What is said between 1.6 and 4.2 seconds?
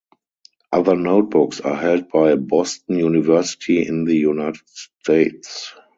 are held by Boston University in the